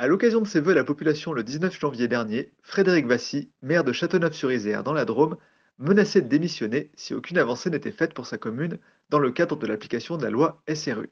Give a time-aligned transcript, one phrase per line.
[0.00, 3.82] À l'occasion de ses vœux à la population le 19 janvier dernier, Frédéric Vassy, maire
[3.82, 5.36] de Châteauneuf-sur-Isère dans la Drôme,
[5.78, 8.78] menaçait de démissionner si aucune avancée n'était faite pour sa commune
[9.10, 11.10] dans le cadre de l'application de la loi SRU.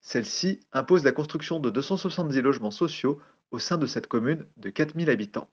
[0.00, 3.20] Celle-ci impose la construction de 270 logements sociaux
[3.50, 5.50] au sein de cette commune de 4000 habitants.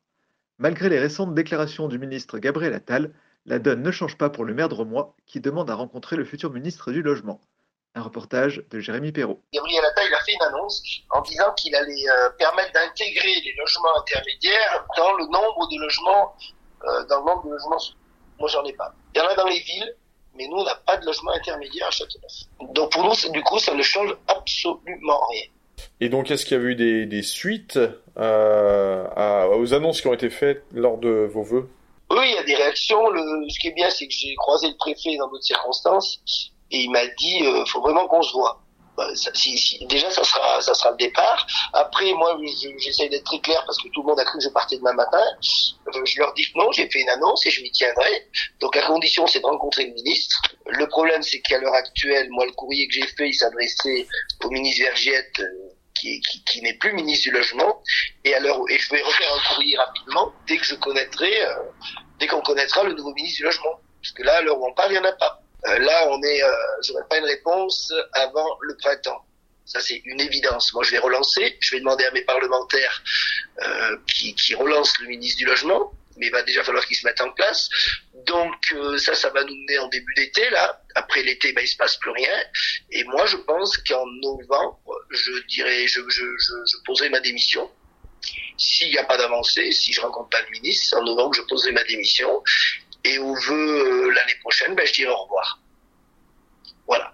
[0.60, 3.14] Malgré les récentes déclarations du ministre Gabriel Attal,
[3.48, 6.24] la donne ne change pas pour le maire de Romois qui demande à rencontrer le
[6.24, 7.42] futur ministre du Logement.
[7.98, 9.40] Un reportage de Jérémy Perrault.
[9.54, 13.98] Gabriel Attal a fait une annonce en disant qu'il allait euh, permettre d'intégrer les logements
[13.98, 16.36] intermédiaires dans le nombre de logements,
[16.84, 17.78] euh, dans le nombre de logements.
[18.38, 18.94] Moi, j'en ai pas.
[19.14, 19.96] Il y en a dans les villes,
[20.38, 22.34] mais nous, on n'a pas de logement intermédiaire à Châteauneuf.
[22.74, 25.44] Donc pour nous, du coup, ça ne change absolument rien.
[26.02, 27.80] Et donc, est-ce qu'il y a eu des, des suites
[28.18, 31.70] euh, à, aux annonces qui ont été faites lors de vos vœux
[32.12, 33.10] Oui, il y a des réactions.
[33.10, 36.22] Le, ce qui est bien, c'est que j'ai croisé le préfet dans d'autres circonstances
[36.72, 38.62] et il m'a dit euh, faut vraiment qu'on se voit.
[38.98, 41.46] Bah, si, si, déjà, ça sera, ça sera le départ.
[41.74, 42.40] Après, moi,
[42.80, 44.94] j'essaie d'être très clair parce que tout le monde a cru que je partais demain
[44.94, 45.24] matin.
[45.94, 48.30] Euh, je leur dis non, j'ai fait une annonce et je m'y tiendrai.
[48.62, 50.42] Donc, la condition, c'est de rencontrer le ministre.
[50.68, 54.08] Le problème, c'est qu'à l'heure actuelle, moi, le courrier que j'ai fait, il s'adressait
[54.44, 57.82] au ministre Vergiette, euh, qui, qui, qui n'est plus ministre du logement.
[58.24, 61.56] Et alors, et je vais refaire un courrier rapidement dès que je connaîtrai, euh,
[62.20, 63.80] dès qu'on connaîtra le nouveau ministre du logement.
[64.02, 65.42] Parce que là, à l'heure où on parle, il n'y en a pas.
[65.68, 66.52] Euh, là, on est, euh,
[66.84, 69.26] j'aurai pas une réponse avant le printemps.
[69.66, 70.74] Ça, c'est une évidence.
[70.74, 71.58] Moi, je vais relancer.
[71.60, 73.04] Je vais demander à mes parlementaires
[73.62, 75.92] euh, qui, qui relancent le ministre du Logement.
[76.18, 77.70] Mais il va déjà falloir qu'ils se mettent en place.
[78.26, 80.50] Donc euh, ça, ça va nous mener en début d'été.
[80.50, 82.44] Là, après l'été, ben, il se passe plus rien.
[82.92, 87.70] Et moi, je pense qu'en novembre, je dirais, je, je, je, poserai ma démission.
[88.58, 91.74] S'il n'y a pas d'avancée, si je rencontre pas le ministre, en novembre, je poserai
[91.74, 92.42] ma démission.
[93.06, 95.62] Et au vœu euh, l'année prochaine, ben, je dirai au revoir.
[96.88, 97.14] Voilà.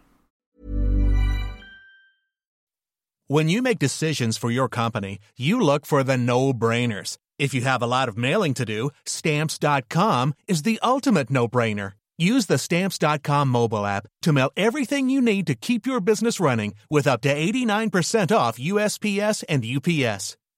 [3.28, 7.18] When you make decisions for your company, you look for the no-brainers.
[7.38, 11.94] If you have a lot of mailing to do, stamps.com is the ultimate no-brainer.
[12.18, 16.74] Use the stamps.com mobile app to mail everything you need to keep your business running
[16.90, 20.38] with up to 89% off USPS and UPS.